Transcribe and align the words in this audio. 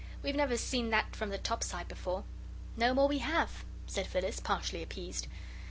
We've 0.23 0.35
never 0.35 0.57
seen 0.57 0.89
that 0.89 1.15
from 1.15 1.29
the 1.29 1.37
top 1.37 1.63
side 1.63 1.87
before." 1.87 2.23
"No 2.75 2.95
more 2.95 3.07
we 3.07 3.19
have," 3.19 3.63
said 3.85 4.07
Phyllis, 4.07 4.39
partially 4.39 4.81
appeased. 4.81 5.27